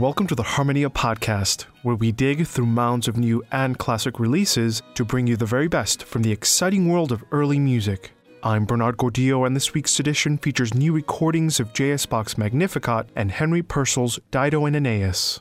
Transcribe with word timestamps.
Welcome 0.00 0.26
to 0.28 0.34
the 0.34 0.42
Harmonia 0.42 0.88
podcast, 0.88 1.66
where 1.82 1.94
we 1.94 2.10
dig 2.10 2.46
through 2.46 2.64
mounds 2.64 3.06
of 3.06 3.18
new 3.18 3.44
and 3.52 3.76
classic 3.76 4.18
releases 4.18 4.80
to 4.94 5.04
bring 5.04 5.26
you 5.26 5.36
the 5.36 5.44
very 5.44 5.68
best 5.68 6.04
from 6.04 6.22
the 6.22 6.32
exciting 6.32 6.88
world 6.88 7.12
of 7.12 7.22
early 7.32 7.58
music. 7.58 8.12
I'm 8.42 8.64
Bernard 8.64 8.96
Gordillo, 8.96 9.46
and 9.46 9.54
this 9.54 9.74
week's 9.74 10.00
edition 10.00 10.38
features 10.38 10.72
new 10.72 10.94
recordings 10.94 11.60
of 11.60 11.74
J.S. 11.74 12.06
Bach's 12.06 12.38
Magnificat 12.38 13.10
and 13.14 13.30
Henry 13.30 13.62
Purcell's 13.62 14.18
Dido 14.30 14.64
and 14.64 14.74
Aeneas. 14.74 15.40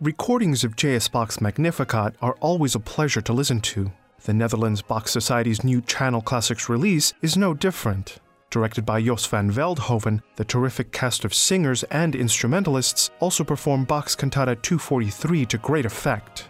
Recordings 0.00 0.62
of 0.62 0.76
J.S. 0.76 1.08
Bach's 1.08 1.40
Magnificat 1.40 2.14
are 2.22 2.36
always 2.38 2.76
a 2.76 2.80
pleasure 2.80 3.20
to 3.20 3.32
listen 3.32 3.60
to. 3.62 3.90
The 4.26 4.32
Netherlands 4.32 4.80
Bach 4.80 5.08
Society's 5.08 5.64
new 5.64 5.80
Channel 5.80 6.22
Classics 6.22 6.68
release 6.68 7.12
is 7.20 7.36
no 7.36 7.52
different. 7.52 8.20
Directed 8.48 8.86
by 8.86 9.02
Jos 9.02 9.26
van 9.26 9.50
Veldhoven, 9.50 10.22
the 10.36 10.44
terrific 10.44 10.92
cast 10.92 11.24
of 11.24 11.34
singers 11.34 11.82
and 11.90 12.14
instrumentalists 12.14 13.10
also 13.18 13.42
perform 13.42 13.84
Bach's 13.84 14.14
Cantata 14.14 14.54
243 14.62 15.44
to 15.46 15.58
great 15.58 15.84
effect. 15.84 16.46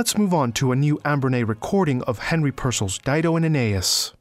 Let's 0.00 0.16
move 0.16 0.32
on 0.32 0.52
to 0.52 0.72
a 0.72 0.76
new 0.76 0.96
Ambronay 1.04 1.46
recording 1.46 2.00
of 2.04 2.20
Henry 2.20 2.52
Purcell's 2.52 2.96
Dido 2.96 3.36
and 3.36 3.44
Aeneas. 3.44 4.14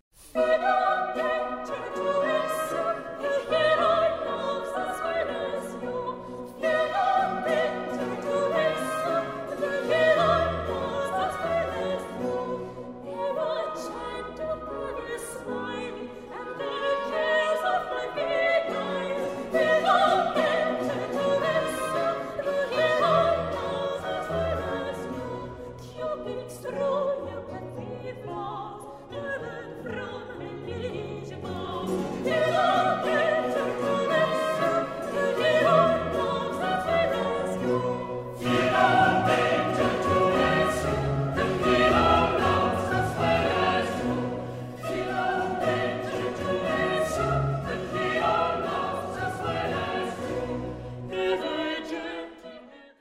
It's 26.49 26.61
true. 26.61 27.08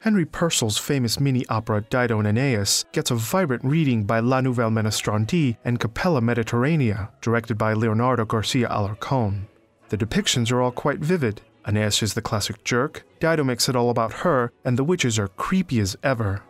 Henry 0.09 0.25
Purcell's 0.25 0.79
famous 0.79 1.21
mini 1.21 1.45
opera 1.51 1.83
Dido 1.83 2.19
and 2.19 2.27
Aeneas 2.27 2.87
gets 2.93 3.11
a 3.11 3.15
vibrant 3.15 3.63
reading 3.63 4.05
by 4.05 4.21
La 4.21 4.41
Nouvelle 4.41 4.71
Ménestrandie 4.71 5.59
and 5.67 5.79
Cappella 5.79 6.23
Mediterranea, 6.23 7.11
directed 7.21 7.59
by 7.59 7.75
Leonardo 7.75 8.25
Garcia 8.25 8.71
Alarcón. 8.71 9.43
The 9.91 9.99
depictions 9.99 10.51
are 10.51 10.63
all 10.63 10.71
quite 10.71 11.01
vivid. 11.01 11.43
Aeneas 11.67 12.03
is 12.03 12.15
the 12.15 12.23
classic 12.23 12.65
jerk, 12.65 13.05
Dido 13.21 13.45
makes 13.45 13.69
it 13.69 13.77
all 13.77 13.91
about 13.91 14.25
her, 14.25 14.51
and 14.65 14.79
the 14.79 14.83
witches 14.83 15.19
are 15.19 15.29
creepy 15.29 15.79
as 15.79 15.95
ever. 16.03 16.43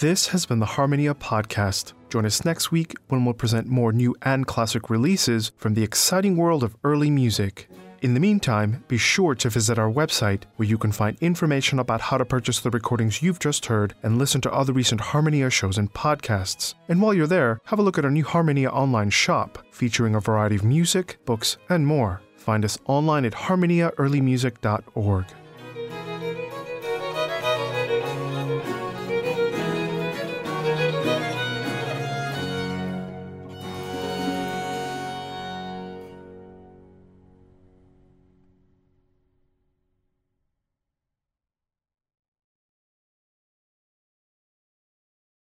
This 0.00 0.28
has 0.28 0.46
been 0.46 0.58
the 0.58 0.66
Harmonia 0.66 1.14
Podcast. 1.14 1.92
Join 2.08 2.24
us 2.24 2.44
next 2.46 2.72
week 2.72 2.94
when 3.08 3.24
we'll 3.24 3.34
present 3.34 3.68
more 3.68 3.92
new 3.92 4.16
and 4.22 4.46
classic 4.46 4.88
releases 4.90 5.52
from 5.58 5.74
the 5.74 5.82
exciting 5.82 6.36
world 6.36 6.64
of 6.64 6.74
early 6.82 7.10
music. 7.10 7.68
In 8.00 8.14
the 8.14 8.20
meantime, 8.20 8.82
be 8.88 8.96
sure 8.96 9.34
to 9.36 9.50
visit 9.50 9.78
our 9.78 9.92
website 9.92 10.44
where 10.56 10.66
you 10.66 10.78
can 10.78 10.92
find 10.92 11.16
information 11.20 11.78
about 11.78 12.00
how 12.00 12.16
to 12.16 12.24
purchase 12.24 12.58
the 12.58 12.70
recordings 12.70 13.22
you've 13.22 13.38
just 13.38 13.66
heard 13.66 13.94
and 14.02 14.18
listen 14.18 14.40
to 14.40 14.52
other 14.52 14.72
recent 14.72 15.00
Harmonia 15.00 15.50
shows 15.50 15.78
and 15.78 15.92
podcasts. 15.92 16.74
And 16.88 17.00
while 17.00 17.14
you're 17.14 17.26
there, 17.26 17.60
have 17.66 17.78
a 17.78 17.82
look 17.82 17.98
at 17.98 18.04
our 18.04 18.10
new 18.10 18.24
Harmonia 18.24 18.70
online 18.70 19.10
shop 19.10 19.64
featuring 19.70 20.14
a 20.14 20.20
variety 20.20 20.56
of 20.56 20.64
music, 20.64 21.18
books, 21.26 21.58
and 21.68 21.86
more. 21.86 22.22
Find 22.36 22.64
us 22.64 22.78
online 22.86 23.24
at 23.24 23.34
harmoniaearlymusic.org. 23.34 25.26